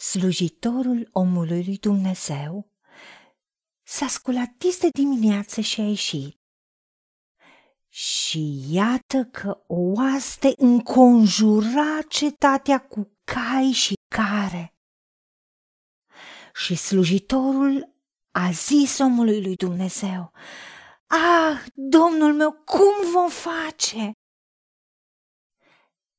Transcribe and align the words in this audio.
slujitorul 0.00 1.08
omului 1.12 1.64
lui 1.64 1.78
Dumnezeu, 1.78 2.70
s-a 3.82 4.06
sculat 4.06 4.48
dis 4.58 4.80
de 4.80 4.88
dimineață 4.88 5.60
și 5.60 5.80
a 5.80 5.84
ieșit. 5.84 6.38
Și 7.88 8.74
iată 8.74 9.24
că 9.24 9.64
o 9.66 9.76
oaste 9.76 10.52
înconjura 10.56 12.02
cetatea 12.08 12.86
cu 12.86 13.18
cai 13.24 13.70
și 13.72 13.94
care. 14.14 14.74
Și 16.54 16.74
slujitorul 16.74 17.96
a 18.30 18.50
zis 18.50 18.98
omului 18.98 19.42
lui 19.42 19.54
Dumnezeu, 19.54 20.32
Ah, 21.06 21.66
domnul 21.74 22.34
meu, 22.34 22.52
cum 22.52 23.10
vom 23.12 23.28
face? 23.28 24.12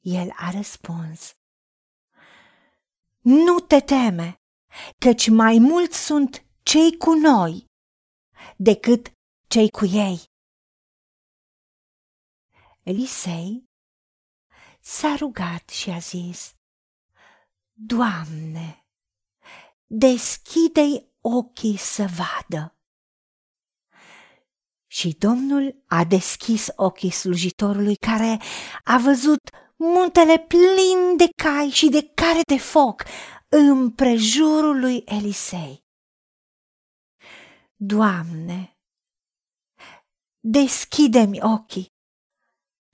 El 0.00 0.32
a 0.36 0.50
răspuns, 0.50 1.32
Nu 3.24 3.58
te 3.58 3.80
teme, 3.80 4.42
căci 4.98 5.28
mai 5.28 5.58
mulți 5.58 6.04
sunt 6.04 6.46
cei 6.62 6.96
cu 6.96 7.12
noi 7.12 7.66
decât 8.56 9.12
cei 9.48 9.70
cu 9.70 9.84
ei. 9.84 10.24
Elisei 12.82 13.64
s-a 14.80 15.14
rugat 15.18 15.68
și 15.68 15.90
a 15.90 15.98
zis, 15.98 16.54
Doamne, 17.72 18.86
deschide-i 19.86 21.12
ochii 21.20 21.76
să 21.76 22.06
vadă. 22.06 22.78
Și 24.86 25.16
Domnul 25.18 25.84
a 25.86 26.04
deschis 26.04 26.68
ochii 26.76 27.10
slujitorului 27.10 27.96
care 27.96 28.40
a 28.84 28.98
văzut 28.98 29.50
muntele 29.76 30.38
plin 30.38 31.16
de 31.16 31.28
cai 31.42 31.68
și 31.68 31.88
de 31.88 32.10
care 32.14 32.40
de 32.46 32.58
foc 32.58 33.02
în 33.48 33.90
prejurul 33.90 34.80
lui 34.80 35.02
Elisei. 35.06 35.84
Doamne, 37.76 38.78
deschide-mi 40.40 41.42
ochii 41.42 41.92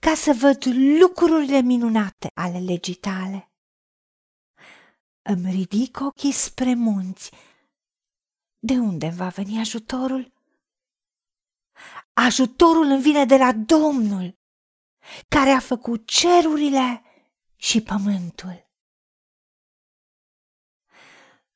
ca 0.00 0.14
să 0.14 0.32
văd 0.32 0.64
lucrurile 1.00 1.60
minunate 1.60 2.30
ale 2.34 2.58
legii 2.58 2.94
tale. 2.94 3.52
Îmi 5.22 5.50
ridic 5.50 6.00
ochii 6.00 6.32
spre 6.32 6.74
munți. 6.74 7.30
De 8.58 8.74
unde 8.78 9.08
va 9.08 9.28
veni 9.28 9.58
ajutorul? 9.58 10.32
Ajutorul 12.12 12.84
îmi 12.84 13.02
vine 13.02 13.24
de 13.24 13.36
la 13.36 13.52
Domnul, 13.52 14.39
care 15.28 15.50
a 15.50 15.58
făcut 15.58 16.06
cerurile 16.06 17.02
și 17.56 17.82
pământul. 17.82 18.68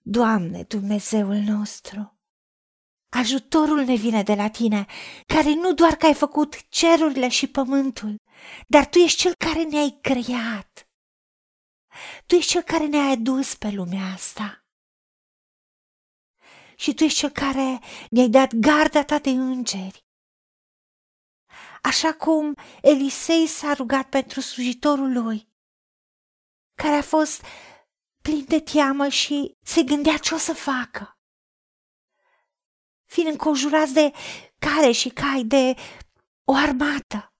Doamne, 0.06 0.62
Dumnezeul 0.62 1.36
nostru, 1.36 2.18
ajutorul 3.08 3.84
ne 3.84 3.94
vine 3.94 4.22
de 4.22 4.34
la 4.34 4.50
tine, 4.50 4.86
care 5.26 5.54
nu 5.54 5.74
doar 5.74 5.96
că 5.96 6.06
ai 6.06 6.14
făcut 6.14 6.68
cerurile 6.68 7.28
și 7.28 7.46
pământul, 7.46 8.16
dar 8.66 8.88
tu 8.88 8.98
ești 8.98 9.18
cel 9.18 9.34
care 9.34 9.62
ne-ai 9.62 9.98
creat. 10.00 10.88
Tu 12.26 12.34
ești 12.34 12.50
cel 12.50 12.62
care 12.62 12.86
ne-ai 12.86 13.12
adus 13.12 13.54
pe 13.54 13.70
lumea 13.70 14.12
asta. 14.12 14.64
Și 16.76 16.94
tu 16.94 17.04
ești 17.04 17.18
cel 17.18 17.30
care 17.30 17.80
ne-ai 18.10 18.28
dat 18.28 18.54
garda 18.54 19.04
ta 19.04 19.18
de 19.18 19.30
îngeri 19.30 20.04
așa 21.84 22.14
cum 22.14 22.54
Elisei 22.82 23.46
s-a 23.46 23.72
rugat 23.72 24.08
pentru 24.08 24.40
slujitorul 24.40 25.12
lui, 25.12 25.48
care 26.74 26.96
a 26.96 27.02
fost 27.02 27.42
plin 28.22 28.44
de 28.44 28.60
teamă 28.60 29.08
și 29.08 29.56
se 29.62 29.82
gândea 29.82 30.18
ce 30.18 30.34
o 30.34 30.38
să 30.38 30.52
facă. 30.52 31.18
Fiind 33.04 33.30
înconjurați 33.30 33.92
de 33.92 34.12
care 34.58 34.90
și 34.90 35.08
cai, 35.08 35.44
de 35.44 35.74
o 36.44 36.54
armată. 36.54 37.32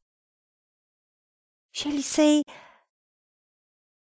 Și 1.71 1.89
Elisei 1.89 2.41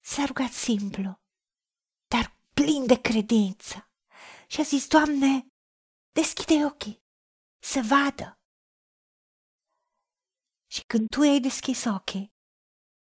s-a 0.05 0.25
rugat 0.25 0.53
simplu, 0.53 1.21
dar 2.07 2.37
plin 2.55 2.87
de 2.87 3.01
credință 3.01 3.91
și 4.47 4.61
a 4.61 4.63
zis, 4.63 4.87
Doamne, 4.87 5.47
deschide 6.13 6.65
ochii 6.65 7.05
să 7.63 7.81
vadă. 7.89 8.36
Și 10.77 10.85
când 10.87 11.09
tu 11.09 11.21
ai 11.21 11.41
deschis 11.41 11.85
ochii, 11.85 12.33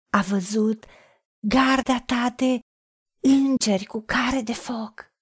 a 0.09 0.21
văzut 0.21 0.85
garda 1.47 1.99
ta 2.05 2.29
de 2.29 2.59
îngeri 3.21 3.85
cu 3.85 4.01
care 4.01 4.41
de 4.41 4.53
foc, 4.53 5.13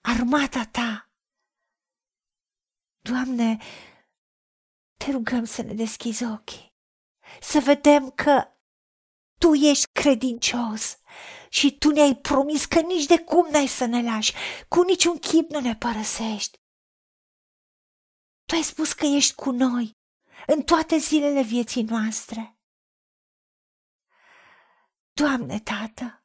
armata 0.00 0.64
ta. 0.64 1.10
Doamne, 2.98 3.56
te 4.98 5.10
rugăm 5.10 5.44
să 5.44 5.62
ne 5.62 5.74
deschizi 5.74 6.24
ochii, 6.24 6.68
să 7.40 7.58
vedem 7.60 8.10
că 8.10 8.48
tu 9.40 9.54
ești 9.54 9.86
credincios 9.92 10.98
și 11.48 11.78
tu 11.78 11.90
ne-ai 11.90 12.16
promis 12.16 12.64
că 12.64 12.80
nici 12.80 13.06
de 13.06 13.18
cum 13.24 13.50
n-ai 13.50 13.66
să 13.66 13.84
ne 13.84 14.02
lași, 14.02 14.34
cu 14.68 14.82
niciun 14.82 15.18
chip 15.18 15.50
nu 15.50 15.60
ne 15.60 15.76
părăsești. 15.76 16.58
Tu 18.44 18.54
ai 18.54 18.62
spus 18.62 18.92
că 18.92 19.06
ești 19.06 19.34
cu 19.34 19.50
noi 19.50 19.95
în 20.46 20.62
toate 20.62 20.96
zilele 20.96 21.42
vieții 21.42 21.82
noastre. 21.82 22.58
Doamne, 25.12 25.58
Tată, 25.60 26.24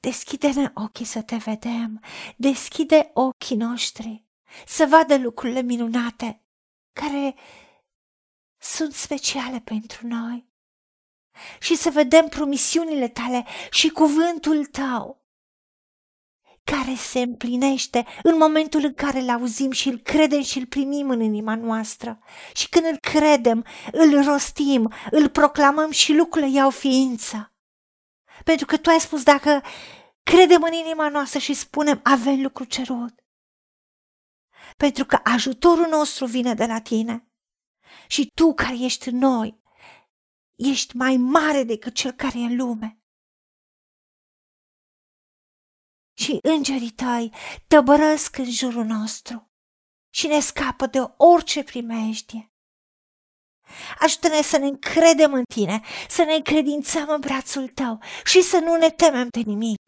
deschide-ne 0.00 0.70
ochii 0.74 1.04
să 1.04 1.22
te 1.22 1.36
vedem, 1.36 2.02
deschide 2.36 3.10
ochii 3.14 3.56
noștri 3.56 4.26
să 4.66 4.86
vadă 4.86 5.18
lucrurile 5.18 5.62
minunate 5.62 6.42
care 6.92 7.34
sunt 8.58 8.94
speciale 8.94 9.60
pentru 9.60 10.06
noi 10.06 10.48
și 11.60 11.76
să 11.76 11.90
vedem 11.90 12.28
promisiunile 12.28 13.08
tale 13.08 13.46
și 13.70 13.88
cuvântul 13.88 14.66
tău 14.66 15.17
care 16.70 16.94
se 16.94 17.18
împlinește 17.20 18.06
în 18.22 18.36
momentul 18.36 18.84
în 18.84 18.94
care 18.94 19.20
îl 19.20 19.28
auzim 19.28 19.70
și 19.70 19.88
îl 19.88 19.98
credem 19.98 20.42
și 20.42 20.58
îl 20.58 20.66
primim 20.66 21.10
în 21.10 21.20
inima 21.20 21.54
noastră. 21.54 22.18
Și 22.54 22.68
când 22.68 22.84
îl 22.84 22.98
credem, 22.98 23.64
îl 23.92 24.24
rostim, 24.24 24.92
îl 25.10 25.28
proclamăm 25.28 25.90
și 25.90 26.12
lucrurile 26.12 26.50
iau 26.50 26.70
ființă. 26.70 27.52
Pentru 28.44 28.66
că 28.66 28.76
tu 28.76 28.90
ai 28.90 29.00
spus, 29.00 29.22
dacă 29.22 29.62
credem 30.22 30.62
în 30.62 30.72
inima 30.72 31.08
noastră 31.08 31.38
și 31.38 31.54
spunem, 31.54 32.00
avem 32.02 32.42
lucru 32.42 32.64
cerut. 32.64 33.14
Pentru 34.76 35.04
că 35.04 35.20
ajutorul 35.22 35.86
nostru 35.90 36.26
vine 36.26 36.54
de 36.54 36.64
la 36.66 36.80
tine. 36.80 37.28
Și 38.06 38.30
tu 38.34 38.54
care 38.54 38.76
ești 38.78 39.08
în 39.08 39.18
noi, 39.18 39.60
ești 40.54 40.96
mai 40.96 41.16
mare 41.16 41.62
decât 41.62 41.94
cel 41.94 42.12
care 42.12 42.38
e 42.38 42.44
în 42.44 42.56
lume. 42.56 42.97
Și 46.28 46.38
îngerii 46.42 46.90
tăi 46.90 47.32
tăbărăsc 47.66 48.38
în 48.38 48.50
jurul 48.50 48.84
nostru 48.84 49.50
și 50.14 50.26
ne 50.26 50.40
scapă 50.40 50.86
de 50.86 50.98
orice 51.16 51.62
primejdie. 51.62 52.52
Ajută-ne 53.98 54.42
să 54.42 54.58
ne 54.58 54.66
încredem 54.66 55.32
în 55.32 55.42
tine, 55.54 55.80
să 56.08 56.22
ne 56.22 56.34
încredințăm 56.34 57.08
în 57.08 57.20
brațul 57.20 57.68
tău 57.68 58.02
și 58.24 58.42
să 58.42 58.58
nu 58.58 58.76
ne 58.76 58.90
temem 58.90 59.28
de 59.30 59.40
nimic. 59.40 59.78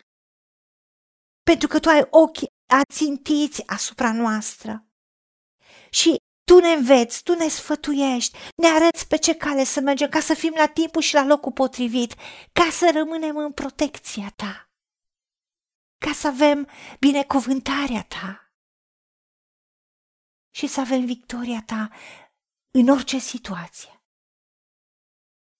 Pentru 1.42 1.68
că 1.68 1.78
tu 1.78 1.88
ai 1.88 2.06
ochii 2.10 2.48
ațintiți 2.80 3.66
asupra 3.66 4.12
noastră. 4.12 4.86
Și 5.90 6.16
tu 6.44 6.58
ne 6.58 6.72
înveți, 6.72 7.22
tu 7.22 7.34
ne 7.34 7.48
sfătuiești, 7.48 8.38
ne 8.56 8.68
arăți 8.68 9.06
pe 9.08 9.16
ce 9.16 9.34
cale 9.34 9.64
să 9.64 9.80
mergem 9.80 10.08
ca 10.08 10.20
să 10.20 10.34
fim 10.34 10.52
la 10.56 10.66
timpul 10.66 11.02
și 11.02 11.14
la 11.14 11.24
locul 11.24 11.52
potrivit, 11.52 12.14
ca 12.52 12.70
să 12.70 12.90
rămânem 12.94 13.36
în 13.36 13.52
protecția 13.52 14.32
ta 14.36 14.69
ca 16.06 16.12
să 16.12 16.26
avem 16.26 16.68
binecuvântarea 16.98 18.04
ta 18.04 18.52
și 20.54 20.66
să 20.66 20.80
avem 20.80 21.04
victoria 21.04 21.62
ta 21.66 21.90
în 22.70 22.88
orice 22.88 23.18
situație. 23.18 24.02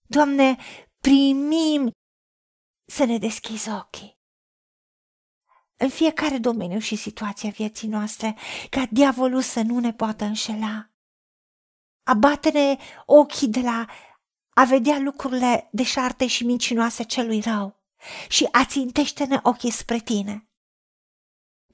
Doamne, 0.08 0.56
primim 1.00 1.90
să 2.92 3.04
ne 3.04 3.18
deschizi 3.18 3.70
ochii 3.70 4.18
în 5.76 5.88
fiecare 5.88 6.38
domeniu 6.38 6.78
și 6.78 6.96
situația 6.96 7.50
vieții 7.50 7.88
noastre, 7.88 8.36
ca 8.70 8.86
diavolul 8.90 9.42
să 9.42 9.62
nu 9.62 9.78
ne 9.78 9.92
poată 9.92 10.24
înșela. 10.24 10.90
Abate-ne 12.02 12.76
ochii 13.06 13.48
de 13.48 13.60
la 13.60 13.86
a 14.54 14.64
vedea 14.64 14.98
lucrurile 14.98 15.68
deșarte 15.72 16.26
și 16.26 16.44
mincinoase 16.44 17.02
celui 17.02 17.40
rău 17.40 17.79
și 18.28 18.48
ațintește-ne 18.52 19.40
ochii 19.42 19.70
spre 19.70 19.98
tine. 19.98 20.44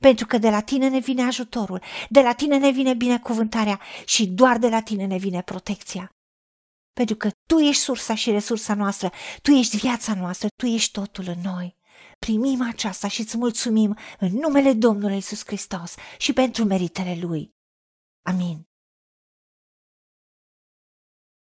Pentru 0.01 0.27
că 0.27 0.39
de 0.39 0.51
la 0.51 0.63
tine 0.63 0.89
ne 0.89 0.99
vine 0.99 1.23
ajutorul, 1.23 1.83
de 2.09 2.21
la 2.21 2.35
tine 2.35 2.59
ne 2.59 2.71
vine 2.71 2.95
binecuvântarea 2.95 3.81
și 4.05 4.27
doar 4.27 4.59
de 4.59 4.69
la 4.69 4.83
tine 4.83 5.07
ne 5.07 5.17
vine 5.17 5.43
protecția. 5.43 6.11
Pentru 6.93 7.17
că 7.17 7.31
tu 7.49 7.59
ești 7.59 7.83
sursa 7.83 8.15
și 8.15 8.31
resursa 8.31 8.75
noastră, 8.75 9.11
tu 9.43 9.51
ești 9.51 9.77
viața 9.77 10.15
noastră, 10.15 10.49
tu 10.57 10.67
ești 10.67 10.93
totul 10.93 11.25
în 11.27 11.41
noi. 11.41 11.77
primim 12.19 12.63
aceasta 12.63 13.09
și 13.09 13.21
îți 13.21 13.37
mulțumim 13.37 13.97
în 14.19 14.33
numele 14.33 14.73
Domnului 14.73 15.17
Isus 15.17 15.43
Hristos 15.47 15.95
și 16.19 16.33
pentru 16.33 16.65
meritele 16.65 17.19
Lui. 17.21 17.55
Amin. 18.23 18.67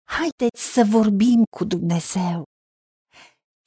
Haideți 0.05 0.73
să 0.73 0.85
vorbim 0.85 1.43
cu 1.57 1.65
Dumnezeu, 1.65 2.45